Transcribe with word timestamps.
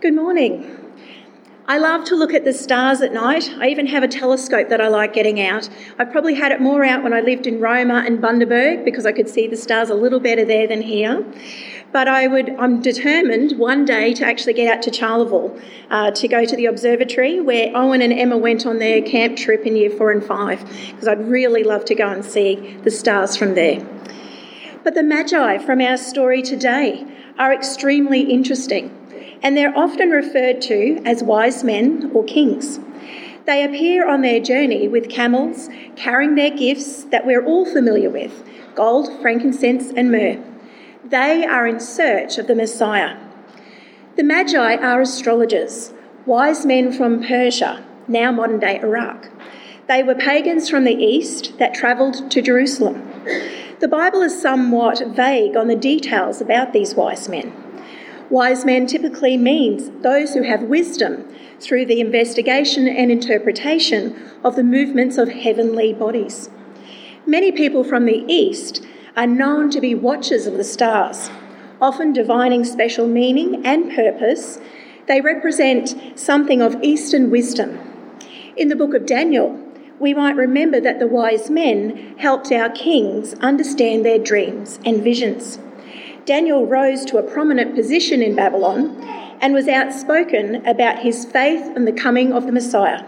Good 0.00 0.14
morning. 0.14 0.78
I 1.68 1.76
love 1.76 2.06
to 2.06 2.16
look 2.16 2.32
at 2.32 2.46
the 2.46 2.54
stars 2.54 3.02
at 3.02 3.12
night. 3.12 3.50
I 3.58 3.68
even 3.68 3.86
have 3.88 4.02
a 4.02 4.08
telescope 4.08 4.70
that 4.70 4.80
I 4.80 4.88
like 4.88 5.12
getting 5.12 5.38
out. 5.42 5.68
I 5.98 6.06
probably 6.06 6.36
had 6.36 6.52
it 6.52 6.60
more 6.62 6.82
out 6.82 7.02
when 7.02 7.12
I 7.12 7.20
lived 7.20 7.46
in 7.46 7.60
Roma 7.60 8.02
and 8.06 8.18
Bundaberg 8.18 8.82
because 8.82 9.04
I 9.04 9.12
could 9.12 9.28
see 9.28 9.46
the 9.46 9.58
stars 9.58 9.90
a 9.90 9.94
little 9.94 10.18
better 10.18 10.42
there 10.42 10.66
than 10.66 10.80
here. 10.80 11.22
But 11.92 12.08
I 12.08 12.28
would, 12.28 12.48
I'm 12.58 12.80
determined 12.80 13.58
one 13.58 13.84
day 13.84 14.14
to 14.14 14.24
actually 14.24 14.54
get 14.54 14.74
out 14.74 14.82
to 14.84 14.90
Charleville 14.90 15.60
uh, 15.90 16.12
to 16.12 16.28
go 16.28 16.46
to 16.46 16.56
the 16.56 16.64
observatory 16.64 17.38
where 17.38 17.70
Owen 17.76 18.00
and 18.00 18.14
Emma 18.14 18.38
went 18.38 18.64
on 18.64 18.78
their 18.78 19.02
camp 19.02 19.36
trip 19.36 19.66
in 19.66 19.76
year 19.76 19.90
four 19.90 20.12
and 20.12 20.24
five 20.24 20.66
because 20.92 21.08
I'd 21.08 21.28
really 21.28 21.62
love 21.62 21.84
to 21.84 21.94
go 21.94 22.08
and 22.08 22.24
see 22.24 22.78
the 22.84 22.90
stars 22.90 23.36
from 23.36 23.54
there. 23.54 23.86
But 24.82 24.94
the 24.94 25.02
Magi 25.02 25.58
from 25.58 25.82
our 25.82 25.98
story 25.98 26.40
today 26.40 27.06
are 27.38 27.52
extremely 27.52 28.22
interesting 28.22 28.96
and 29.42 29.56
they're 29.56 29.76
often 29.76 30.10
referred 30.10 30.60
to 30.62 31.00
as 31.04 31.22
wise 31.22 31.64
men 31.64 32.10
or 32.14 32.24
kings. 32.24 32.78
They 33.46 33.64
appear 33.64 34.08
on 34.08 34.20
their 34.20 34.40
journey 34.40 34.86
with 34.86 35.08
camels, 35.08 35.68
carrying 35.96 36.34
their 36.34 36.50
gifts 36.50 37.04
that 37.04 37.26
we're 37.26 37.44
all 37.44 37.64
familiar 37.64 38.10
with 38.10 38.44
gold, 38.74 39.08
frankincense, 39.20 39.90
and 39.96 40.12
myrrh. 40.12 40.42
They 41.04 41.44
are 41.44 41.66
in 41.66 41.80
search 41.80 42.38
of 42.38 42.46
the 42.46 42.54
Messiah. 42.54 43.16
The 44.16 44.22
Magi 44.22 44.76
are 44.76 45.00
astrologers, 45.00 45.92
wise 46.26 46.64
men 46.64 46.92
from 46.92 47.24
Persia, 47.24 47.84
now 48.06 48.30
modern 48.30 48.60
day 48.60 48.78
Iraq. 48.80 49.28
They 49.88 50.02
were 50.02 50.14
pagans 50.14 50.70
from 50.70 50.84
the 50.84 50.94
east 50.94 51.58
that 51.58 51.74
travelled 51.74 52.30
to 52.30 52.40
Jerusalem. 52.40 53.02
The 53.80 53.88
Bible 53.88 54.22
is 54.22 54.40
somewhat 54.40 55.02
vague 55.08 55.56
on 55.56 55.66
the 55.66 55.74
details 55.74 56.40
about 56.40 56.72
these 56.72 56.94
wise 56.94 57.28
men. 57.28 57.69
Wise 58.30 58.64
men 58.64 58.86
typically 58.86 59.36
means 59.36 59.90
those 60.02 60.34
who 60.34 60.42
have 60.42 60.62
wisdom 60.62 61.24
through 61.58 61.84
the 61.84 62.00
investigation 62.00 62.86
and 62.86 63.10
interpretation 63.10 64.16
of 64.44 64.54
the 64.54 64.62
movements 64.62 65.18
of 65.18 65.30
heavenly 65.30 65.92
bodies. 65.92 66.48
Many 67.26 67.50
people 67.50 67.82
from 67.82 68.04
the 68.04 68.24
East 68.32 68.86
are 69.16 69.26
known 69.26 69.68
to 69.70 69.80
be 69.80 69.96
watchers 69.96 70.46
of 70.46 70.56
the 70.56 70.62
stars, 70.62 71.28
often 71.80 72.12
divining 72.12 72.62
special 72.64 73.08
meaning 73.08 73.66
and 73.66 73.92
purpose. 73.92 74.60
They 75.08 75.20
represent 75.20 75.96
something 76.14 76.62
of 76.62 76.80
Eastern 76.84 77.32
wisdom. 77.32 77.80
In 78.56 78.68
the 78.68 78.76
book 78.76 78.94
of 78.94 79.06
Daniel, 79.06 79.58
we 79.98 80.14
might 80.14 80.36
remember 80.36 80.80
that 80.80 81.00
the 81.00 81.08
wise 81.08 81.50
men 81.50 82.14
helped 82.18 82.52
our 82.52 82.70
kings 82.70 83.34
understand 83.40 84.04
their 84.04 84.20
dreams 84.20 84.78
and 84.84 85.02
visions. 85.02 85.58
Daniel 86.26 86.66
rose 86.66 87.04
to 87.06 87.18
a 87.18 87.22
prominent 87.22 87.74
position 87.74 88.22
in 88.22 88.34
Babylon 88.34 89.00
and 89.40 89.54
was 89.54 89.68
outspoken 89.68 90.66
about 90.66 90.98
his 90.98 91.24
faith 91.24 91.74
in 91.74 91.84
the 91.84 91.92
coming 91.92 92.32
of 92.32 92.46
the 92.46 92.52
Messiah. 92.52 93.04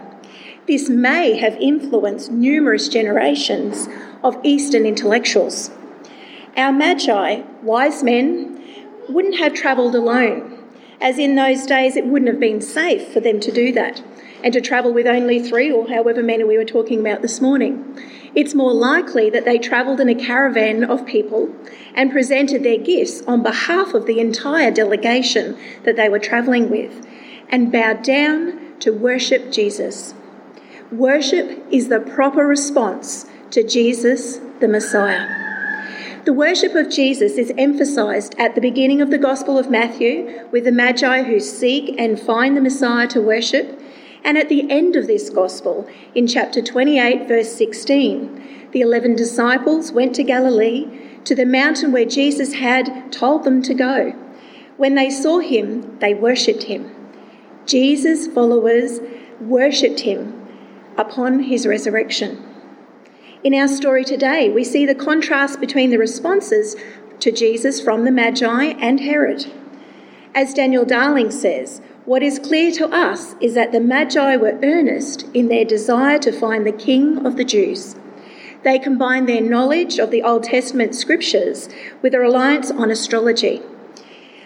This 0.67 0.89
may 0.89 1.37
have 1.37 1.55
influenced 1.57 2.31
numerous 2.31 2.87
generations 2.89 3.87
of 4.23 4.37
Eastern 4.43 4.85
intellectuals. 4.85 5.69
Our 6.55 6.71
Magi, 6.71 7.41
wise 7.61 8.03
men, 8.03 8.61
wouldn't 9.09 9.37
have 9.37 9.53
travelled 9.53 9.95
alone, 9.95 10.52
as 11.03 11.19
in 11.19 11.35
those 11.35 11.65
days 11.65 11.97
it 11.97 12.07
wouldn't 12.07 12.31
have 12.31 12.39
been 12.39 12.61
safe 12.61 13.11
for 13.11 13.19
them 13.19 13.37
to 13.41 13.51
do 13.51 13.73
that 13.73 14.01
and 14.41 14.53
to 14.53 14.61
travel 14.61 14.93
with 14.93 15.05
only 15.05 15.41
three 15.41 15.69
or 15.69 15.87
however 15.89 16.23
many 16.23 16.43
we 16.45 16.57
were 16.57 16.65
talking 16.65 17.01
about 17.01 17.21
this 17.21 17.41
morning. 17.41 17.99
It's 18.33 18.55
more 18.55 18.73
likely 18.73 19.29
that 19.29 19.45
they 19.45 19.57
travelled 19.57 19.99
in 19.99 20.09
a 20.09 20.15
caravan 20.15 20.83
of 20.83 21.05
people 21.05 21.53
and 21.93 22.11
presented 22.11 22.63
their 22.63 22.77
gifts 22.77 23.21
on 23.23 23.43
behalf 23.43 23.93
of 23.93 24.05
the 24.05 24.19
entire 24.19 24.71
delegation 24.71 25.57
that 25.83 25.97
they 25.97 26.09
were 26.09 26.19
travelling 26.19 26.69
with 26.69 27.05
and 27.49 27.71
bowed 27.71 28.01
down 28.01 28.79
to 28.79 28.91
worship 28.91 29.51
Jesus. 29.51 30.13
Worship 30.89 31.65
is 31.69 31.89
the 31.89 31.99
proper 31.99 32.47
response 32.47 33.25
to 33.51 33.61
Jesus, 33.61 34.39
the 34.61 34.67
Messiah. 34.67 35.52
The 36.25 36.31
worship 36.31 36.73
of 36.73 36.89
Jesus 36.89 37.33
is 37.33 37.51
emphasised 37.57 38.33
at 38.37 38.55
the 38.55 38.61
beginning 38.61 39.01
of 39.01 39.09
the 39.09 39.17
Gospel 39.17 39.57
of 39.57 39.69
Matthew 39.69 40.47
with 40.51 40.63
the 40.63 40.71
Magi 40.71 41.23
who 41.23 41.41
seek 41.41 41.99
and 41.99 42.17
find 42.17 42.55
the 42.55 42.61
Messiah 42.61 43.07
to 43.09 43.19
worship, 43.21 43.77
and 44.23 44.37
at 44.37 44.47
the 44.47 44.71
end 44.71 44.95
of 44.95 45.05
this 45.05 45.29
Gospel, 45.29 45.85
in 46.15 46.25
chapter 46.25 46.61
28, 46.61 47.27
verse 47.27 47.53
16, 47.53 48.69
the 48.71 48.79
eleven 48.79 49.17
disciples 49.17 49.91
went 49.91 50.15
to 50.15 50.23
Galilee 50.23 50.87
to 51.25 51.35
the 51.35 51.45
mountain 51.45 51.91
where 51.91 52.05
Jesus 52.05 52.53
had 52.53 53.11
told 53.11 53.43
them 53.43 53.61
to 53.61 53.73
go. 53.73 54.11
When 54.77 54.95
they 54.95 55.09
saw 55.09 55.39
him, 55.39 55.99
they 55.99 56.13
worshipped 56.13 56.63
him. 56.63 56.89
Jesus' 57.65 58.27
followers 58.27 59.01
worshipped 59.41 59.99
him 59.99 60.47
upon 60.97 61.43
his 61.43 61.67
resurrection. 61.67 62.52
In 63.43 63.53
our 63.53 63.67
story 63.67 64.05
today, 64.05 64.49
we 64.49 64.63
see 64.63 64.85
the 64.85 64.95
contrast 64.95 65.59
between 65.59 65.89
the 65.89 65.97
responses 65.97 66.77
to 67.19 67.29
Jesus 67.29 67.81
from 67.81 68.05
the 68.05 68.11
Magi 68.11 68.67
and 68.79 69.01
Herod. 69.01 69.51
As 70.33 70.53
Daniel 70.53 70.85
Darling 70.85 71.29
says, 71.29 71.81
what 72.05 72.23
is 72.23 72.39
clear 72.39 72.71
to 72.71 72.87
us 72.87 73.35
is 73.41 73.53
that 73.53 73.73
the 73.73 73.81
Magi 73.81 74.37
were 74.37 74.57
earnest 74.63 75.25
in 75.33 75.49
their 75.49 75.65
desire 75.65 76.17
to 76.19 76.31
find 76.31 76.65
the 76.65 76.71
King 76.71 77.25
of 77.25 77.35
the 77.35 77.43
Jews. 77.43 77.97
They 78.63 78.79
combined 78.79 79.27
their 79.27 79.41
knowledge 79.41 79.99
of 79.99 80.09
the 80.09 80.23
Old 80.23 80.45
Testament 80.45 80.95
scriptures 80.95 81.67
with 82.01 82.13
a 82.13 82.19
reliance 82.19 82.71
on 82.71 82.89
astrology. 82.89 83.61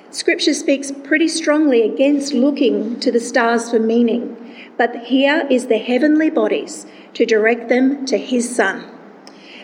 Scripture 0.10 0.56
speaks 0.56 0.92
pretty 0.92 1.28
strongly 1.28 1.84
against 1.84 2.34
looking 2.34 3.00
to 3.02 3.12
the 3.12 3.20
stars 3.20 3.70
for 3.70 3.78
meaning, 3.78 4.36
but 4.76 4.96
here 5.04 5.46
is 5.52 5.68
the 5.68 5.78
heavenly 5.78 6.32
bodies 6.32 6.88
to 7.18 7.26
direct 7.26 7.68
them 7.68 8.06
to 8.06 8.16
His 8.16 8.56
Son. 8.56 8.86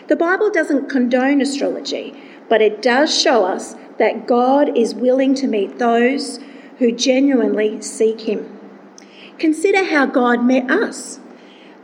The 0.08 0.16
Bible 0.16 0.50
doesn't 0.50 0.90
condone 0.90 1.40
astrology, 1.40 2.12
but 2.48 2.60
it 2.60 2.82
does 2.82 3.16
show 3.16 3.44
us 3.44 3.76
that 3.96 4.26
God 4.26 4.76
is 4.76 4.92
willing 4.92 5.36
to 5.36 5.46
meet 5.46 5.78
those 5.78 6.40
who 6.78 6.90
genuinely 6.90 7.80
seek 7.80 8.22
Him. 8.22 8.58
Consider 9.38 9.84
how 9.84 10.04
God 10.04 10.44
met 10.44 10.68
us. 10.68 11.20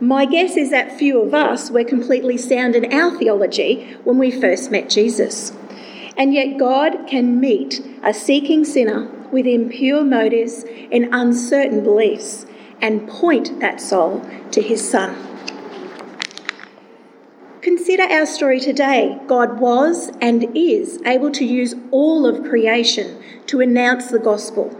My 0.01 0.25
guess 0.25 0.57
is 0.57 0.71
that 0.71 0.99
few 0.99 1.21
of 1.21 1.33
us 1.33 1.71
were 1.71 1.85
completely 1.85 2.35
sound 2.35 2.75
in 2.75 2.91
our 2.91 3.17
theology 3.17 3.95
when 4.03 4.17
we 4.17 4.29
first 4.29 4.71
met 4.71 4.89
Jesus. 4.89 5.53
And 6.17 6.33
yet, 6.33 6.57
God 6.57 7.07
can 7.07 7.39
meet 7.39 7.79
a 8.03 8.13
seeking 8.13 8.65
sinner 8.65 9.05
with 9.31 9.45
impure 9.45 10.03
motives 10.03 10.65
and 10.91 11.07
uncertain 11.13 11.81
beliefs 11.81 12.45
and 12.81 13.07
point 13.07 13.61
that 13.61 13.79
soul 13.79 14.29
to 14.51 14.61
his 14.61 14.89
Son. 14.89 15.30
Consider 17.77 18.03
our 18.03 18.25
story 18.25 18.59
today. 18.59 19.17
God 19.27 19.61
was 19.61 20.11
and 20.19 20.45
is 20.57 21.01
able 21.05 21.31
to 21.31 21.45
use 21.45 21.73
all 21.89 22.25
of 22.25 22.43
creation 22.43 23.23
to 23.45 23.61
announce 23.61 24.07
the 24.07 24.19
gospel. 24.19 24.77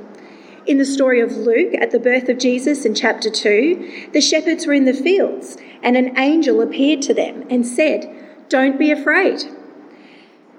In 0.66 0.78
the 0.78 0.84
story 0.84 1.22
of 1.22 1.32
Luke, 1.32 1.74
at 1.76 1.92
the 1.92 2.02
birth 2.02 2.28
of 2.28 2.38
Jesus 2.38 2.84
in 2.84 2.94
chapter 2.94 3.30
2, 3.30 4.10
the 4.12 4.20
shepherds 4.20 4.68
were 4.68 4.74
in 4.74 4.84
the 4.84 4.94
fields, 4.94 5.56
and 5.82 5.96
an 5.96 6.18
angel 6.20 6.60
appeared 6.60 7.02
to 7.04 7.14
them 7.14 7.46
and 7.50 7.66
said, 7.66 8.14
Don't 8.50 8.78
be 8.78 8.92
afraid. 8.92 9.40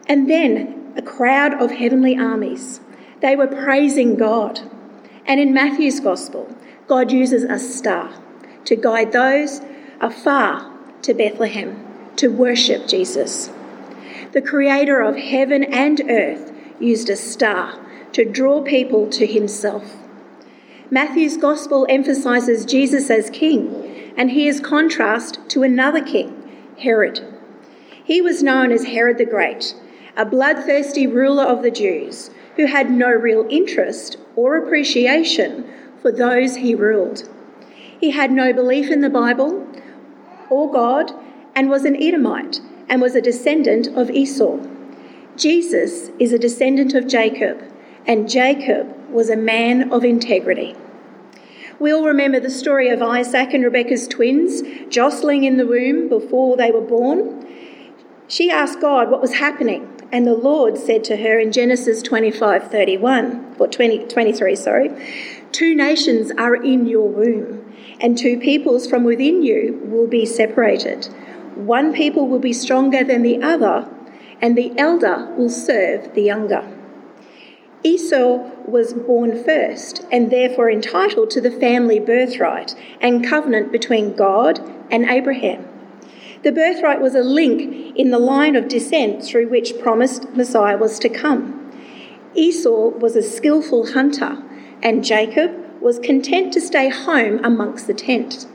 And 0.06 0.30
then 0.30 0.94
a 0.96 1.02
crowd 1.02 1.52
of 1.62 1.70
heavenly 1.72 2.16
armies. 2.16 2.80
They 3.20 3.36
were 3.36 3.46
praising 3.46 4.16
God. 4.16 4.58
And 5.26 5.38
in 5.38 5.52
Matthew's 5.52 6.00
Gospel, 6.00 6.56
God 6.88 7.12
uses 7.12 7.42
a 7.42 7.58
star 7.58 8.10
to 8.64 8.74
guide 8.74 9.12
those 9.12 9.60
afar 10.00 10.72
to 11.02 11.12
Bethlehem 11.12 11.91
to 12.16 12.28
worship 12.28 12.86
Jesus. 12.86 13.50
The 14.32 14.42
creator 14.42 15.00
of 15.00 15.16
heaven 15.16 15.64
and 15.64 16.00
earth 16.08 16.52
used 16.80 17.10
a 17.10 17.16
star 17.16 17.78
to 18.12 18.24
draw 18.24 18.62
people 18.62 19.08
to 19.10 19.26
himself. 19.26 19.96
Matthew's 20.90 21.36
gospel 21.36 21.86
emphasizes 21.88 22.64
Jesus 22.64 23.10
as 23.10 23.30
king, 23.30 24.12
and 24.16 24.30
he 24.30 24.46
is 24.46 24.60
contrast 24.60 25.38
to 25.48 25.62
another 25.62 26.02
king, 26.02 26.50
Herod. 26.78 27.20
He 28.04 28.20
was 28.20 28.42
known 28.42 28.72
as 28.72 28.84
Herod 28.84 29.18
the 29.18 29.24
Great, 29.24 29.74
a 30.16 30.26
bloodthirsty 30.26 31.06
ruler 31.06 31.44
of 31.44 31.62
the 31.62 31.70
Jews 31.70 32.30
who 32.56 32.66
had 32.66 32.90
no 32.90 33.10
real 33.10 33.46
interest 33.48 34.18
or 34.36 34.56
appreciation 34.56 35.70
for 36.00 36.12
those 36.12 36.56
he 36.56 36.74
ruled. 36.74 37.28
He 37.98 38.10
had 38.10 38.32
no 38.32 38.52
belief 38.52 38.90
in 38.90 39.00
the 39.00 39.08
Bible 39.08 39.66
or 40.50 40.70
God 40.70 41.12
and 41.54 41.68
was 41.68 41.84
an 41.84 42.00
Edomite 42.00 42.60
and 42.88 43.00
was 43.00 43.14
a 43.14 43.20
descendant 43.20 43.88
of 43.96 44.10
Esau. 44.10 44.58
Jesus 45.36 46.10
is 46.18 46.32
a 46.32 46.38
descendant 46.38 46.94
of 46.94 47.08
Jacob 47.08 47.62
and 48.06 48.28
Jacob 48.28 48.94
was 49.10 49.30
a 49.30 49.36
man 49.36 49.92
of 49.92 50.04
integrity. 50.04 50.74
We 51.78 51.92
all 51.92 52.04
remember 52.04 52.40
the 52.40 52.50
story 52.50 52.88
of 52.88 53.02
Isaac 53.02 53.52
and 53.52 53.64
Rebecca's 53.64 54.06
twins 54.06 54.62
jostling 54.88 55.44
in 55.44 55.56
the 55.56 55.66
womb 55.66 56.08
before 56.08 56.56
they 56.56 56.70
were 56.70 56.80
born. 56.80 57.46
She 58.28 58.50
asked 58.50 58.80
God 58.80 59.10
what 59.10 59.20
was 59.20 59.34
happening, 59.34 59.88
And 60.12 60.26
the 60.26 60.34
Lord 60.34 60.78
said 60.78 61.04
to 61.04 61.16
her 61.16 61.38
in 61.38 61.52
Genesis 61.52 62.02
25 62.02 62.70
31, 62.70 63.56
or 63.58 63.66
20, 63.66 64.06
23, 64.06 64.56
sorry, 64.56 64.90
two 65.50 65.74
nations 65.74 66.30
are 66.38 66.54
in 66.54 66.86
your 66.86 67.08
womb, 67.08 67.74
and 68.00 68.16
two 68.16 68.38
peoples 68.38 68.86
from 68.86 69.04
within 69.04 69.42
you 69.42 69.80
will 69.84 70.06
be 70.06 70.24
separated. 70.24 71.08
One 71.54 71.92
people 71.92 72.28
will 72.28 72.38
be 72.38 72.52
stronger 72.52 73.04
than 73.04 73.22
the 73.22 73.42
other, 73.42 73.88
and 74.40 74.56
the 74.56 74.72
elder 74.78 75.32
will 75.36 75.50
serve 75.50 76.14
the 76.14 76.22
younger. 76.22 76.64
Esau 77.84 78.48
was 78.64 78.94
born 78.94 79.42
first 79.42 80.06
and 80.12 80.30
therefore 80.30 80.70
entitled 80.70 81.30
to 81.30 81.40
the 81.40 81.50
family 81.50 81.98
birthright 81.98 82.76
and 83.00 83.26
covenant 83.26 83.72
between 83.72 84.14
God 84.14 84.60
and 84.90 85.04
Abraham. 85.04 85.66
The 86.44 86.52
birthright 86.52 87.00
was 87.00 87.14
a 87.14 87.22
link 87.22 87.96
in 87.96 88.10
the 88.10 88.18
line 88.18 88.56
of 88.56 88.68
descent 88.68 89.24
through 89.24 89.48
which 89.48 89.78
promised 89.80 90.30
Messiah 90.36 90.76
was 90.76 90.98
to 91.00 91.08
come. 91.08 91.70
Esau 92.34 92.88
was 92.88 93.14
a 93.16 93.22
skillful 93.22 93.92
hunter, 93.92 94.38
and 94.82 95.04
Jacob 95.04 95.52
was 95.80 95.98
content 95.98 96.52
to 96.52 96.60
stay 96.60 96.88
home 96.88 97.44
amongst 97.44 97.86
the 97.86 97.94
tent. 97.94 98.46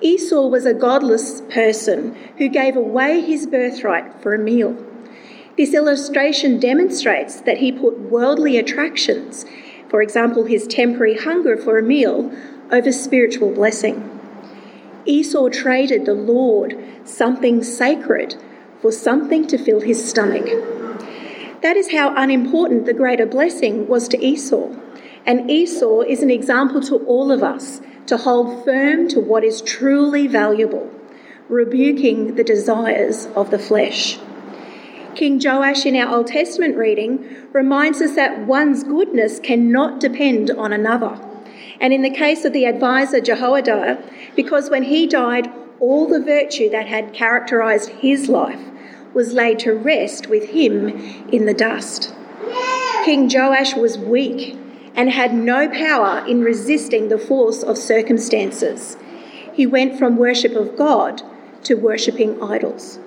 Esau 0.00 0.46
was 0.46 0.66
a 0.66 0.74
godless 0.74 1.40
person 1.42 2.14
who 2.36 2.48
gave 2.48 2.76
away 2.76 3.20
his 3.20 3.46
birthright 3.46 4.20
for 4.20 4.34
a 4.34 4.38
meal. 4.38 4.76
This 5.56 5.72
illustration 5.72 6.60
demonstrates 6.60 7.40
that 7.40 7.58
he 7.58 7.72
put 7.72 7.98
worldly 7.98 8.58
attractions, 8.58 9.46
for 9.88 10.02
example, 10.02 10.44
his 10.44 10.66
temporary 10.66 11.16
hunger 11.16 11.56
for 11.56 11.78
a 11.78 11.82
meal, 11.82 12.30
over 12.70 12.92
spiritual 12.92 13.52
blessing. 13.52 14.20
Esau 15.06 15.48
traded 15.48 16.04
the 16.04 16.14
Lord, 16.14 16.76
something 17.04 17.62
sacred, 17.62 18.36
for 18.82 18.92
something 18.92 19.46
to 19.46 19.56
fill 19.56 19.80
his 19.80 20.06
stomach. 20.06 20.44
That 21.62 21.76
is 21.76 21.92
how 21.92 22.14
unimportant 22.14 22.84
the 22.84 22.92
greater 22.92 23.24
blessing 23.24 23.88
was 23.88 24.08
to 24.08 24.22
Esau. 24.22 24.68
And 25.24 25.50
Esau 25.50 26.02
is 26.02 26.22
an 26.22 26.30
example 26.30 26.80
to 26.82 26.96
all 27.06 27.32
of 27.32 27.42
us 27.42 27.80
to 28.06 28.16
hold 28.16 28.64
firm 28.64 29.08
to 29.08 29.20
what 29.20 29.44
is 29.44 29.62
truly 29.62 30.26
valuable, 30.26 30.90
rebuking 31.48 32.36
the 32.36 32.44
desires 32.44 33.26
of 33.34 33.50
the 33.50 33.58
flesh. 33.58 34.18
King 35.14 35.40
Joash 35.42 35.86
in 35.86 35.96
our 35.96 36.14
Old 36.14 36.26
Testament 36.26 36.76
reading 36.76 37.48
reminds 37.52 38.02
us 38.02 38.14
that 38.16 38.46
one's 38.46 38.84
goodness 38.84 39.40
cannot 39.40 39.98
depend 39.98 40.50
on 40.50 40.72
another. 40.72 41.18
And 41.80 41.92
in 41.92 42.02
the 42.02 42.10
case 42.10 42.44
of 42.44 42.52
the 42.52 42.66
advisor 42.66 43.20
Jehoiada, 43.20 44.02
because 44.34 44.70
when 44.70 44.84
he 44.84 45.06
died, 45.06 45.50
all 45.80 46.06
the 46.06 46.22
virtue 46.22 46.68
that 46.70 46.86
had 46.86 47.12
characterized 47.12 47.88
his 47.90 48.28
life 48.28 48.60
was 49.14 49.32
laid 49.32 49.58
to 49.60 49.72
rest 49.72 50.26
with 50.26 50.50
him 50.50 50.88
in 51.30 51.46
the 51.46 51.54
dust. 51.54 52.14
King 53.04 53.30
Joash 53.32 53.74
was 53.74 53.98
weak 53.98 54.58
and 54.96 55.10
had 55.10 55.34
no 55.34 55.68
power 55.68 56.26
in 56.26 56.40
resisting 56.40 57.08
the 57.08 57.18
force 57.18 57.62
of 57.62 57.76
circumstances. 57.76 58.96
He 59.52 59.66
went 59.66 59.98
from 59.98 60.16
worship 60.16 60.56
of 60.56 60.76
God 60.76 61.22
to 61.64 61.74
worshipping 61.74 62.42
idols. 62.42 62.98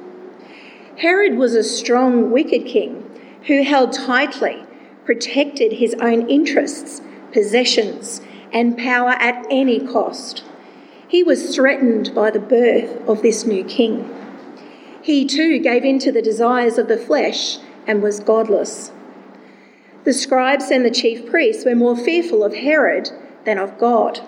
Herod 0.97 1.37
was 1.37 1.55
a 1.55 1.63
strong, 1.63 2.29
wicked 2.31 2.65
king 2.65 3.09
who 3.47 3.63
held 3.63 3.93
tightly, 3.93 4.63
protected 5.05 5.73
his 5.73 5.95
own 5.95 6.29
interests, 6.29 7.01
possessions, 7.31 8.21
and 8.53 8.77
power 8.77 9.11
at 9.11 9.45
any 9.49 9.79
cost. 9.79 10.43
He 11.07 11.23
was 11.23 11.55
threatened 11.55 12.13
by 12.13 12.29
the 12.29 12.39
birth 12.39 13.07
of 13.07 13.21
this 13.21 13.45
new 13.45 13.63
king. 13.63 14.15
He 15.01 15.25
too 15.25 15.57
gave 15.59 15.83
in 15.83 15.97
to 15.99 16.11
the 16.11 16.21
desires 16.21 16.77
of 16.77 16.87
the 16.87 16.97
flesh 16.97 17.57
and 17.87 18.03
was 18.03 18.19
godless. 18.19 18.91
The 20.05 20.13
scribes 20.13 20.71
and 20.71 20.85
the 20.85 20.91
chief 20.91 21.29
priests 21.29 21.65
were 21.65 21.75
more 21.75 21.95
fearful 21.95 22.43
of 22.43 22.55
Herod 22.55 23.11
than 23.45 23.57
of 23.57 23.77
God. 23.77 24.21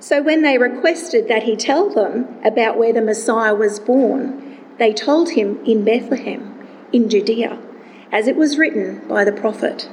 So 0.00 0.22
when 0.22 0.42
they 0.42 0.58
requested 0.58 1.28
that 1.28 1.44
he 1.44 1.56
tell 1.56 1.88
them 1.88 2.38
about 2.44 2.76
where 2.76 2.92
the 2.92 3.00
Messiah 3.00 3.54
was 3.54 3.80
born, 3.80 4.58
they 4.78 4.92
told 4.92 5.30
him 5.30 5.64
in 5.64 5.84
Bethlehem, 5.84 6.66
in 6.92 7.08
Judea, 7.08 7.58
as 8.12 8.28
it 8.28 8.36
was 8.36 8.58
written 8.58 9.06
by 9.08 9.24
the 9.24 9.32
prophet. 9.32 9.88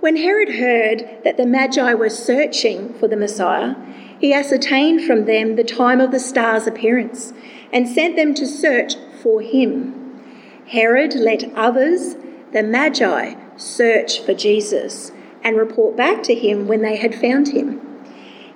When 0.00 0.16
Herod 0.16 0.56
heard 0.56 1.22
that 1.24 1.38
the 1.38 1.46
Magi 1.46 1.94
were 1.94 2.10
searching 2.10 2.92
for 2.94 3.08
the 3.08 3.16
Messiah, 3.16 3.74
he 4.20 4.34
ascertained 4.34 5.04
from 5.04 5.24
them 5.24 5.56
the 5.56 5.64
time 5.64 6.00
of 6.00 6.10
the 6.10 6.20
star's 6.20 6.66
appearance 6.66 7.32
and 7.72 7.88
sent 7.88 8.14
them 8.16 8.34
to 8.34 8.46
search 8.46 8.94
for 9.22 9.40
him. 9.40 10.20
Herod 10.68 11.14
let 11.14 11.50
others, 11.54 12.16
the 12.52 12.62
Magi, 12.62 13.34
search 13.56 14.20
for 14.20 14.34
Jesus 14.34 15.12
and 15.42 15.56
report 15.56 15.96
back 15.96 16.22
to 16.24 16.34
him 16.34 16.66
when 16.66 16.82
they 16.82 16.96
had 16.96 17.14
found 17.14 17.48
him. 17.48 17.80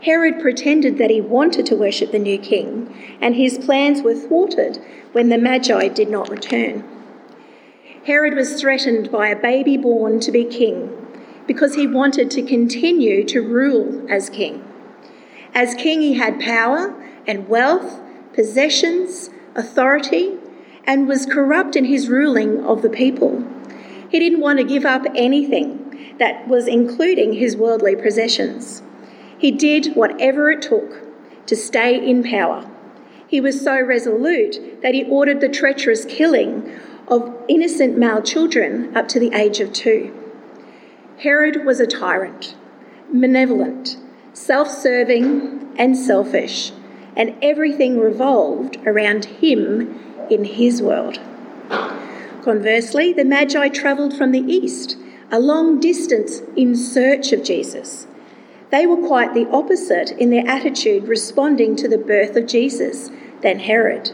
Herod 0.03 0.41
pretended 0.41 0.99
that 0.99 1.11
he 1.11 1.21
wanted 1.21 1.67
to 1.67 1.77
worship 1.77 2.11
the 2.11 2.19
new 2.19 2.39
king, 2.39 3.19
and 3.21 3.35
his 3.35 3.59
plans 3.59 4.03
were 4.03 4.15
thwarted 4.15 4.79
when 5.13 5.29
the 5.29 5.39
Magi 5.39 5.89
did 5.89 6.09
not 6.09 6.31
return. 6.31 6.85
Herod 8.07 8.35
was 8.35 8.59
threatened 8.59 9.13
by 9.13 9.29
a 9.29 9.41
baby 9.41 9.77
born 9.77 10.21
to 10.21 10.33
be 10.33 10.45
king 10.45 10.97
because 11.47 11.75
he 11.75 11.87
wanted 11.87 12.31
to 12.31 12.43
continue 12.43 13.25
to 13.25 13.43
rule 13.43 14.07
as 14.11 14.31
king. 14.31 14.65
As 15.55 15.75
king, 15.75 16.01
he 16.01 16.15
had 16.15 16.41
power 16.41 16.95
and 17.27 17.49
wealth, 17.49 18.01
possessions, 18.33 19.31
authority, 19.55 20.39
and 20.85 21.07
was 21.07 21.27
corrupt 21.27 21.77
in 21.77 21.85
his 21.85 22.09
ruling 22.09 22.65
of 22.65 22.81
the 22.83 22.89
people. 22.89 23.45
He 24.11 24.19
didn't 24.19 24.41
want 24.41 24.59
to 24.59 24.65
give 24.65 24.85
up 24.85 25.07
anything 25.15 26.17
that 26.19 26.49
was 26.49 26.67
including 26.67 27.35
his 27.35 27.57
worldly 27.57 27.95
possessions. 27.95 28.83
He 29.39 29.53
did 29.53 29.95
whatever 29.95 30.51
it 30.51 30.63
took 30.63 31.47
to 31.47 31.55
stay 31.57 31.97
in 31.97 32.25
power. 32.25 32.69
He 33.27 33.41
was 33.41 33.61
so 33.61 33.81
resolute 33.81 34.83
that 34.83 34.95
he 34.95 35.05
ordered 35.05 35.41
the 35.41 35.49
treacherous 35.49 36.05
killing 36.05 36.77
of 37.07 37.33
innocent 37.49 37.97
male 37.97 38.21
children 38.21 38.97
up 38.97 39.07
to 39.09 39.21
the 39.21 39.33
age 39.33 39.61
of 39.61 39.73
two. 39.73 40.13
Herod 41.19 41.65
was 41.65 41.79
a 41.79 41.87
tyrant, 41.87 42.57
malevolent, 43.13 43.97
self 44.33 44.69
serving, 44.69 45.73
and 45.79 45.97
selfish, 45.97 46.73
and 47.17 47.37
everything 47.43 48.01
revolved 48.01 48.79
around 48.85 49.27
him 49.27 50.27
in 50.29 50.45
his 50.45 50.83
world. 50.83 51.21
Conversely, 52.43 53.13
the 53.13 53.25
Magi 53.25 53.69
travelled 53.69 54.17
from 54.17 54.33
the 54.33 54.41
east, 54.41 54.97
a 55.31 55.39
long 55.39 55.79
distance 55.79 56.41
in 56.57 56.75
search 56.75 57.33
of 57.33 57.45
Jesus. 57.45 58.07
They 58.71 58.87
were 58.87 58.97
quite 58.97 59.35
the 59.35 59.49
opposite 59.51 60.13
in 60.13 60.31
their 60.31 60.47
attitude 60.47 61.07
responding 61.07 61.77
to 61.77 61.89
the 61.89 61.99
birth 61.99 62.37
of 62.37 62.47
Jesus 62.47 63.11
than 63.43 63.59
Herod. 63.59 64.13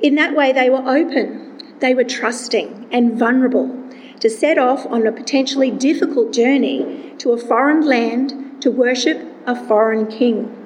In 0.00 0.14
that 0.14 0.34
way, 0.34 0.52
they 0.52 0.70
were 0.70 0.88
open, 0.88 1.62
they 1.80 1.94
were 1.94 2.04
trusting 2.04 2.88
and 2.90 3.18
vulnerable 3.18 3.76
to 4.20 4.30
set 4.30 4.56
off 4.58 4.86
on 4.86 5.06
a 5.06 5.12
potentially 5.12 5.70
difficult 5.70 6.32
journey 6.32 7.14
to 7.18 7.32
a 7.32 7.38
foreign 7.38 7.84
land 7.86 8.62
to 8.62 8.70
worship 8.70 9.20
a 9.46 9.66
foreign 9.66 10.06
king. 10.06 10.56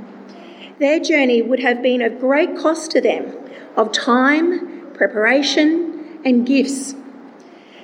Their 0.78 1.00
journey 1.00 1.42
would 1.42 1.60
have 1.60 1.82
been 1.82 2.02
of 2.02 2.20
great 2.20 2.56
cost 2.56 2.90
to 2.92 3.00
them 3.00 3.32
of 3.76 3.92
time, 3.92 4.92
preparation, 4.92 5.93
and 6.24 6.46
gifts. 6.46 6.94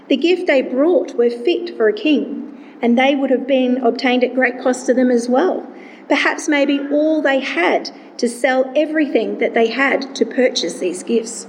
The 0.08 0.16
gift 0.16 0.46
they 0.46 0.62
brought 0.62 1.16
were 1.16 1.30
fit 1.30 1.76
for 1.76 1.88
a 1.88 1.92
king, 1.92 2.76
and 2.82 2.98
they 2.98 3.14
would 3.14 3.30
have 3.30 3.46
been 3.46 3.76
obtained 3.78 4.24
at 4.24 4.34
great 4.34 4.60
cost 4.60 4.86
to 4.86 4.94
them 4.94 5.10
as 5.10 5.28
well. 5.28 5.70
Perhaps 6.08 6.48
maybe 6.48 6.80
all 6.90 7.22
they 7.22 7.40
had 7.40 7.90
to 8.18 8.28
sell 8.28 8.72
everything 8.74 9.38
that 9.38 9.54
they 9.54 9.68
had 9.68 10.14
to 10.16 10.26
purchase 10.26 10.78
these 10.78 11.02
gifts. 11.02 11.46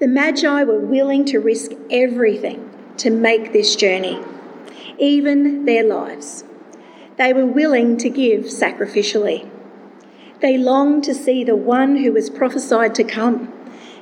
The 0.00 0.08
Magi 0.08 0.64
were 0.64 0.80
willing 0.80 1.24
to 1.26 1.38
risk 1.38 1.72
everything 1.90 2.68
to 2.98 3.10
make 3.10 3.52
this 3.52 3.76
journey, 3.76 4.20
even 4.98 5.64
their 5.64 5.84
lives. 5.84 6.44
They 7.16 7.32
were 7.32 7.46
willing 7.46 7.96
to 7.98 8.10
give 8.10 8.44
sacrificially. 8.44 9.48
They 10.40 10.56
longed 10.56 11.04
to 11.04 11.14
see 11.14 11.42
the 11.42 11.56
one 11.56 11.96
who 11.96 12.12
was 12.12 12.30
prophesied 12.30 12.94
to 12.96 13.04
come 13.04 13.52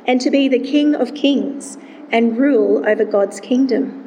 and 0.06 0.20
to 0.20 0.30
be 0.30 0.48
the 0.48 0.58
King 0.58 0.94
of 0.94 1.14
Kings 1.14 1.76
and 2.10 2.38
rule 2.38 2.88
over 2.88 3.04
God's 3.04 3.40
kingdom. 3.40 4.02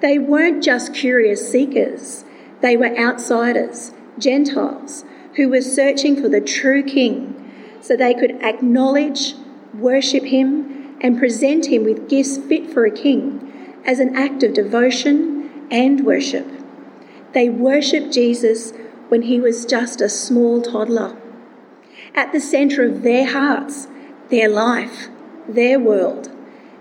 They 0.00 0.18
weren't 0.18 0.62
just 0.62 0.94
curious 0.94 1.50
seekers, 1.50 2.24
they 2.60 2.76
were 2.76 2.96
outsiders, 2.98 3.92
Gentiles, 4.18 5.04
who 5.36 5.48
were 5.48 5.62
searching 5.62 6.20
for 6.20 6.28
the 6.28 6.40
true 6.40 6.82
King 6.82 7.34
so 7.80 7.96
they 7.96 8.14
could 8.14 8.32
acknowledge, 8.42 9.34
worship 9.74 10.24
him, 10.24 10.96
and 11.00 11.18
present 11.18 11.66
him 11.66 11.84
with 11.84 12.08
gifts 12.08 12.36
fit 12.36 12.70
for 12.70 12.84
a 12.84 12.90
king 12.90 13.80
as 13.84 14.00
an 14.00 14.16
act 14.16 14.42
of 14.42 14.52
devotion 14.52 15.66
and 15.70 16.04
worship. 16.04 16.46
They 17.32 17.48
worshipped 17.48 18.12
Jesus 18.12 18.72
when 19.08 19.22
he 19.22 19.40
was 19.40 19.64
just 19.64 20.00
a 20.00 20.08
small 20.08 20.60
toddler. 20.60 21.16
At 22.14 22.32
the 22.32 22.40
centre 22.40 22.84
of 22.84 23.02
their 23.02 23.30
hearts, 23.30 23.86
their 24.30 24.48
life, 24.48 25.08
their 25.48 25.78
world, 25.78 26.30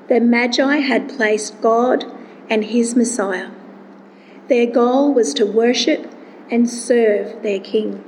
the 0.09 0.19
Magi 0.19 0.77
had 0.77 1.09
placed 1.09 1.61
God 1.61 2.05
and 2.49 2.65
his 2.65 2.95
Messiah. 2.95 3.49
Their 4.47 4.67
goal 4.67 5.13
was 5.13 5.33
to 5.35 5.45
worship 5.45 6.11
and 6.49 6.69
serve 6.69 7.43
their 7.43 7.59
King. 7.59 8.03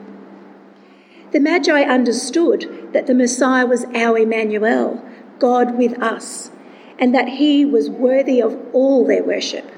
The 1.32 1.40
Magi 1.40 1.82
understood 1.82 2.90
that 2.94 3.08
the 3.08 3.14
Messiah 3.14 3.66
was 3.66 3.86
our 3.94 4.18
Emmanuel, 4.18 5.04
God 5.38 5.78
with 5.78 6.02
us, 6.02 6.52
and 6.98 7.14
that 7.14 7.30
he 7.30 7.66
was 7.66 7.90
worthy 7.90 8.42
of 8.42 8.58
all 8.74 9.06
their 9.06 9.24
worship. 9.24 9.70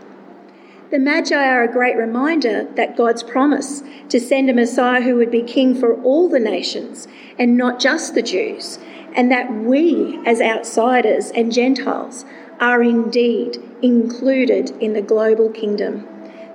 The 0.91 0.99
Magi 0.99 1.35
are 1.35 1.63
a 1.63 1.71
great 1.71 1.95
reminder 1.95 2.67
that 2.75 2.97
God's 2.97 3.23
promise 3.23 3.81
to 4.09 4.19
send 4.19 4.49
a 4.49 4.53
Messiah 4.53 5.01
who 5.01 5.15
would 5.15 5.31
be 5.31 5.41
king 5.41 5.73
for 5.73 5.95
all 6.01 6.27
the 6.27 6.39
nations 6.39 7.07
and 7.39 7.57
not 7.57 7.79
just 7.79 8.13
the 8.13 8.21
Jews, 8.21 8.77
and 9.15 9.31
that 9.31 9.51
we, 9.53 10.19
as 10.25 10.41
outsiders 10.41 11.31
and 11.31 11.51
Gentiles, 11.51 12.25
are 12.59 12.81
indeed 12.81 13.57
included 13.81 14.71
in 14.81 14.93
the 14.93 15.01
global 15.01 15.49
kingdom. 15.49 16.07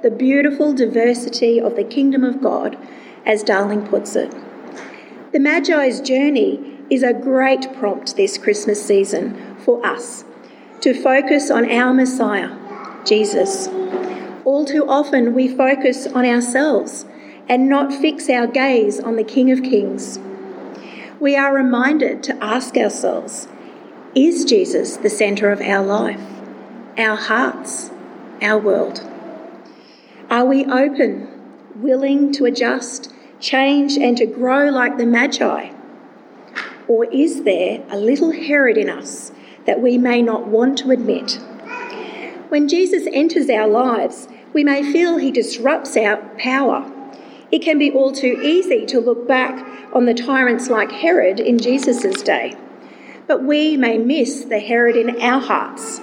The 0.03 0.11
beautiful 0.11 0.73
diversity 0.73 1.61
of 1.61 1.77
the 1.77 1.85
kingdom 1.85 2.23
of 2.23 2.41
God, 2.41 2.77
as 3.25 3.43
Darling 3.43 3.87
puts 3.87 4.15
it. 4.15 4.35
The 5.33 5.41
Magi's 5.41 6.01
journey 6.01 6.79
is 6.89 7.03
a 7.03 7.13
great 7.13 7.73
prompt 7.75 8.17
this 8.17 8.39
Christmas 8.39 8.85
season 8.85 9.57
for 9.59 9.85
us 9.85 10.25
to 10.81 10.95
focus 10.95 11.51
on 11.51 11.71
our 11.71 11.93
Messiah, 11.93 12.57
Jesus 13.05 13.69
all 14.47 14.65
too 14.65 14.89
often 14.89 15.35
we 15.35 15.49
focus 15.49 16.07
on 16.07 16.25
ourselves 16.25 17.05
and 17.49 17.69
not 17.69 17.93
fix 17.93 18.31
our 18.31 18.47
gaze 18.47 19.01
on 19.01 19.17
the 19.17 19.25
King 19.25 19.51
of 19.51 19.61
Kings. 19.63 20.19
We 21.19 21.35
are 21.35 21.55
reminded 21.55 22.23
to 22.25 22.45
ask 22.45 22.77
ourselves 22.77 23.49
is 24.15 24.45
Jesus 24.45 24.99
the 24.99 25.09
centre 25.09 25.51
of 25.51 25.63
our 25.63 25.83
life, 25.83 26.21
our 26.99 27.17
hearts, 27.17 27.91
our 28.43 28.59
world? 28.59 29.01
Are 30.29 30.45
we 30.45 30.67
open, 30.67 31.29
willing 31.75 32.33
to 32.33 32.45
adjust, 32.45 33.15
change, 33.41 33.97
and 33.97 34.15
to 34.19 34.27
grow 34.27 34.69
like 34.69 34.99
the 34.99 35.07
Magi? 35.07 35.71
Or 36.87 37.07
is 37.07 37.45
there 37.45 37.83
a 37.89 37.97
little 37.97 38.33
Herod 38.33 38.77
in 38.77 38.91
us 38.91 39.33
that 39.65 39.81
we 39.81 39.97
may 39.97 40.21
not 40.21 40.47
want 40.47 40.77
to 40.79 40.91
admit? 40.91 41.41
When 42.51 42.69
Jesus 42.69 43.09
enters 43.11 43.49
our 43.49 43.69
lives, 43.69 44.29
we 44.53 44.65
may 44.65 44.83
feel 44.83 45.17
he 45.17 45.31
disrupts 45.31 45.97
our 45.97 46.19
power. 46.39 46.93
It 47.53 47.61
can 47.61 47.79
be 47.79 47.91
all 47.91 48.12
too 48.12 48.41
easy 48.43 48.85
to 48.87 49.00
look 49.00 49.29
back 49.29 49.65
on 49.93 50.07
the 50.07 50.15
tyrants 50.15 50.69
like 50.69 50.91
Herod 50.91 51.38
in 51.38 51.59
Jesus' 51.59 52.23
day. 52.23 52.55
But 53.26 53.45
we 53.45 53.76
may 53.76 53.99
miss 53.99 54.45
the 54.45 54.59
Herod 54.59 54.97
in 54.97 55.21
our 55.21 55.41
hearts, 55.41 56.00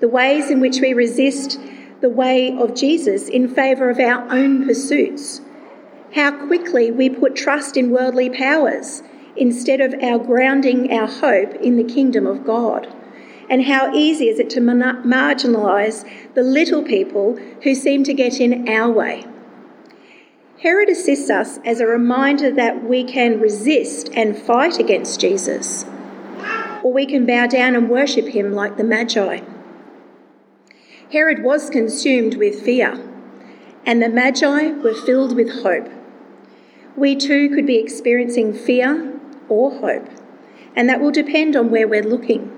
the 0.00 0.08
ways 0.08 0.50
in 0.50 0.60
which 0.60 0.80
we 0.80 0.92
resist 0.92 1.60
the 2.00 2.08
way 2.08 2.56
of 2.56 2.74
Jesus 2.74 3.28
in 3.28 3.48
favour 3.48 3.88
of 3.88 3.98
our 3.98 4.30
own 4.32 4.66
pursuits, 4.66 5.40
how 6.14 6.46
quickly 6.46 6.90
we 6.90 7.08
put 7.08 7.34
trust 7.34 7.76
in 7.76 7.90
worldly 7.90 8.30
powers 8.30 9.02
instead 9.36 9.80
of 9.80 9.94
our 10.02 10.18
grounding 10.18 10.92
our 10.92 11.08
hope 11.08 11.54
in 11.56 11.76
the 11.76 11.84
kingdom 11.84 12.26
of 12.26 12.44
God 12.44 12.92
and 13.50 13.64
how 13.64 13.92
easy 13.94 14.28
is 14.28 14.38
it 14.38 14.50
to 14.50 14.60
marginalise 14.60 16.08
the 16.34 16.42
little 16.42 16.82
people 16.82 17.36
who 17.62 17.74
seem 17.74 18.04
to 18.04 18.14
get 18.14 18.40
in 18.40 18.68
our 18.68 18.90
way. 18.90 19.24
Herod 20.64 20.88
assists 20.88 21.28
us 21.28 21.58
as 21.62 21.78
a 21.80 21.86
reminder 21.86 22.50
that 22.50 22.82
we 22.82 23.04
can 23.04 23.38
resist 23.38 24.08
and 24.14 24.34
fight 24.34 24.78
against 24.78 25.20
Jesus, 25.20 25.84
or 26.82 26.90
we 26.90 27.04
can 27.04 27.26
bow 27.26 27.46
down 27.46 27.76
and 27.76 27.90
worship 27.90 28.28
him 28.28 28.54
like 28.54 28.78
the 28.78 28.82
Magi. 28.82 29.42
Herod 31.12 31.42
was 31.42 31.68
consumed 31.68 32.36
with 32.36 32.62
fear, 32.62 32.98
and 33.84 34.02
the 34.02 34.08
Magi 34.08 34.70
were 34.70 34.94
filled 34.94 35.36
with 35.36 35.62
hope. 35.62 35.90
We 36.96 37.14
too 37.14 37.50
could 37.50 37.66
be 37.66 37.76
experiencing 37.76 38.54
fear 38.54 39.20
or 39.50 39.70
hope, 39.70 40.08
and 40.74 40.88
that 40.88 40.98
will 40.98 41.12
depend 41.12 41.56
on 41.56 41.70
where 41.70 41.86
we're 41.86 42.02
looking. 42.02 42.56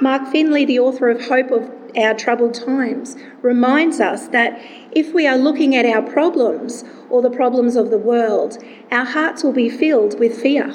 Mark 0.00 0.32
Finley, 0.32 0.64
the 0.64 0.78
author 0.78 1.10
of 1.10 1.28
Hope 1.28 1.50
of 1.50 1.77
Our 1.96 2.14
Troubled 2.14 2.54
Times, 2.54 3.16
reminds 3.42 4.00
us 4.00 4.28
that 4.28 4.60
if 4.92 5.14
we 5.14 5.26
are 5.26 5.36
looking 5.36 5.74
at 5.74 5.86
our 5.86 6.02
problems 6.02 6.84
or 7.08 7.22
the 7.22 7.30
problems 7.30 7.76
of 7.76 7.90
the 7.90 7.98
world, 7.98 8.62
our 8.90 9.04
hearts 9.04 9.42
will 9.42 9.52
be 9.52 9.68
filled 9.68 10.18
with 10.18 10.40
fear. 10.40 10.74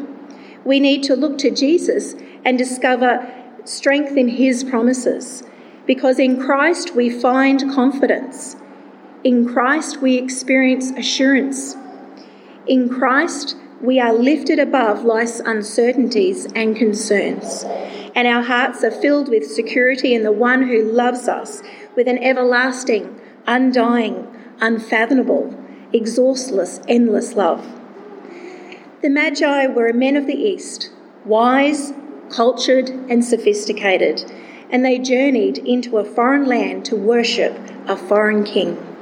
We 0.65 0.79
need 0.79 1.03
to 1.03 1.15
look 1.15 1.37
to 1.39 1.51
Jesus 1.51 2.15
and 2.45 2.57
discover 2.57 3.29
strength 3.65 4.17
in 4.17 4.27
his 4.27 4.63
promises, 4.63 5.43
because 5.85 6.19
in 6.19 6.41
Christ 6.41 6.95
we 6.95 7.09
find 7.09 7.71
confidence. 7.73 8.55
In 9.23 9.47
Christ 9.47 10.01
we 10.01 10.17
experience 10.17 10.91
assurance. 10.91 11.75
In 12.67 12.89
Christ 12.89 13.55
we 13.83 13.99
are 13.99 14.13
lifted 14.13 14.57
above 14.57 15.03
life's 15.03 15.41
uncertainties 15.41 16.45
and 16.53 16.75
concerns 16.75 17.65
and 18.15 18.27
our 18.27 18.43
hearts 18.43 18.83
are 18.83 18.91
filled 18.91 19.27
with 19.29 19.45
security 19.45 20.13
in 20.13 20.23
the 20.23 20.31
one 20.31 20.67
who 20.67 20.81
loves 20.83 21.27
us 21.27 21.61
with 21.95 22.07
an 22.07 22.17
everlasting, 22.23 23.19
undying, 23.47 24.27
unfathomable, 24.61 25.53
exhaustless, 25.91 26.79
endless 26.87 27.33
love. 27.33 27.67
The 29.01 29.09
Magi 29.09 29.67
were 29.67 29.91
men 29.93 30.15
of 30.15 30.27
the 30.27 30.35
East, 30.35 30.91
wise, 31.25 31.93
cultured, 32.29 32.89
and 32.89 33.25
sophisticated, 33.25 34.31
and 34.69 34.85
they 34.85 34.97
journeyed 34.97 35.57
into 35.57 35.97
a 35.97 36.05
foreign 36.05 36.45
land 36.45 36.85
to 36.85 36.95
worship 36.95 37.57
a 37.87 37.97
foreign 37.97 38.43
king. 38.43 38.92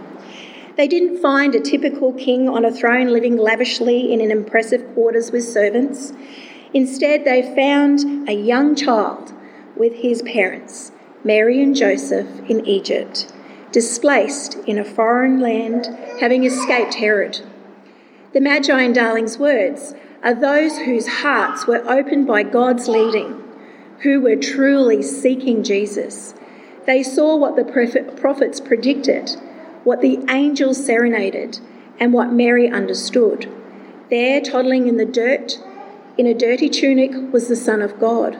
They 0.77 0.87
didn't 0.87 1.21
find 1.21 1.53
a 1.53 1.59
typical 1.59 2.13
king 2.13 2.47
on 2.47 2.63
a 2.63 2.71
throne 2.71 3.07
living 3.07 3.37
lavishly 3.37 4.11
in 4.11 4.21
an 4.21 4.31
impressive 4.31 4.93
quarters 4.93 5.31
with 5.31 5.43
servants. 5.43 6.13
Instead, 6.73 7.25
they 7.25 7.53
found 7.55 8.29
a 8.29 8.33
young 8.33 8.75
child 8.75 9.33
with 9.75 9.95
his 9.95 10.21
parents, 10.21 10.91
Mary 11.23 11.61
and 11.61 11.75
Joseph, 11.75 12.27
in 12.49 12.65
Egypt, 12.65 13.33
displaced 13.71 14.55
in 14.65 14.77
a 14.77 14.85
foreign 14.85 15.39
land, 15.41 15.87
having 16.19 16.45
escaped 16.45 16.95
Herod. 16.95 17.41
The 18.33 18.39
Magi 18.39 18.81
in 18.81 18.93
Darling's 18.93 19.37
words 19.37 19.93
are 20.23 20.33
those 20.33 20.79
whose 20.79 21.07
hearts 21.07 21.67
were 21.67 21.83
opened 21.89 22.27
by 22.27 22.43
God's 22.43 22.87
leading, 22.87 23.43
who 24.03 24.21
were 24.21 24.37
truly 24.37 25.03
seeking 25.03 25.63
Jesus. 25.63 26.33
They 26.85 27.03
saw 27.03 27.35
what 27.35 27.57
the 27.57 27.65
prophets 28.15 28.61
predicted, 28.61 29.35
what 29.83 30.01
the 30.01 30.23
angels 30.29 30.83
serenaded, 30.83 31.59
and 31.99 32.13
what 32.13 32.31
Mary 32.31 32.69
understood. 32.69 33.51
There, 34.09 34.41
toddling 34.41 34.87
in 34.87 34.97
the 34.97 35.05
dirt, 35.05 35.59
in 36.17 36.25
a 36.25 36.33
dirty 36.33 36.69
tunic 36.69 37.11
was 37.31 37.47
the 37.47 37.55
Son 37.55 37.81
of 37.81 37.99
God. 37.99 38.37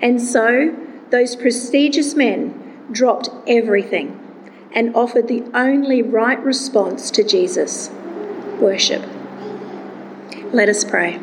And 0.00 0.20
so 0.20 0.76
those 1.10 1.36
prestigious 1.36 2.14
men 2.14 2.86
dropped 2.92 3.30
everything 3.46 4.20
and 4.72 4.94
offered 4.94 5.28
the 5.28 5.44
only 5.54 6.02
right 6.02 6.38
response 6.42 7.10
to 7.12 7.24
Jesus 7.24 7.90
worship. 8.60 9.02
Let 10.52 10.68
us 10.68 10.84
pray. 10.84 11.20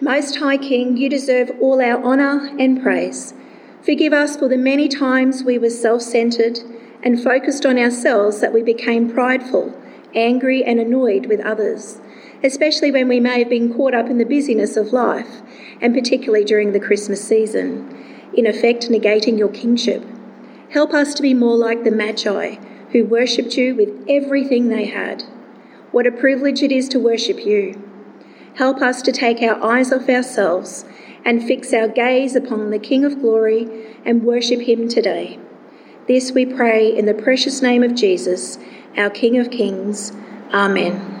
Most 0.00 0.36
High 0.36 0.56
King, 0.56 0.96
you 0.96 1.08
deserve 1.08 1.50
all 1.60 1.82
our 1.82 2.02
honour 2.02 2.56
and 2.58 2.82
praise. 2.82 3.34
Forgive 3.82 4.12
us 4.12 4.36
for 4.36 4.48
the 4.48 4.56
many 4.56 4.88
times 4.88 5.42
we 5.42 5.58
were 5.58 5.70
self 5.70 6.02
centred 6.02 6.60
and 7.02 7.22
focused 7.22 7.66
on 7.66 7.78
ourselves 7.78 8.40
that 8.40 8.52
we 8.52 8.62
became 8.62 9.12
prideful, 9.12 9.74
angry, 10.14 10.64
and 10.64 10.78
annoyed 10.78 11.26
with 11.26 11.40
others 11.40 12.00
especially 12.42 12.90
when 12.90 13.08
we 13.08 13.20
may 13.20 13.38
have 13.40 13.48
been 13.48 13.74
caught 13.74 13.94
up 13.94 14.08
in 14.08 14.18
the 14.18 14.24
busyness 14.24 14.76
of 14.76 14.92
life, 14.92 15.42
and 15.80 15.94
particularly 15.94 16.44
during 16.44 16.72
the 16.72 16.80
Christmas 16.80 17.26
season, 17.26 17.88
in 18.34 18.46
effect 18.46 18.88
negating 18.88 19.38
your 19.38 19.48
kingship. 19.48 20.04
Help 20.70 20.94
us 20.94 21.14
to 21.14 21.22
be 21.22 21.34
more 21.34 21.56
like 21.56 21.84
the 21.84 21.90
Magi, 21.90 22.54
who 22.92 23.04
worshipped 23.04 23.56
you 23.56 23.74
with 23.74 23.90
everything 24.08 24.68
they 24.68 24.86
had. 24.86 25.22
What 25.90 26.06
a 26.06 26.12
privilege 26.12 26.62
it 26.62 26.72
is 26.72 26.88
to 26.90 27.00
worship 27.00 27.44
you. 27.44 27.82
Help 28.54 28.80
us 28.80 29.02
to 29.02 29.12
take 29.12 29.42
our 29.42 29.62
eyes 29.62 29.92
off 29.92 30.08
ourselves 30.08 30.84
and 31.24 31.44
fix 31.44 31.72
our 31.72 31.88
gaze 31.88 32.34
upon 32.34 32.70
the 32.70 32.78
King 32.78 33.04
of 33.04 33.20
glory 33.20 33.96
and 34.04 34.24
worship 34.24 34.60
him 34.60 34.88
today. 34.88 35.38
This 36.10 36.32
we 36.32 36.44
pray 36.44 36.88
in 36.88 37.06
the 37.06 37.14
precious 37.14 37.62
name 37.62 37.84
of 37.84 37.94
Jesus, 37.94 38.58
our 38.96 39.10
King 39.10 39.38
of 39.38 39.52
kings. 39.52 40.10
Amen. 40.52 41.19